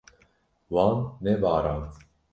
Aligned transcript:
Wan 0.71 0.97
nebarand. 1.23 1.91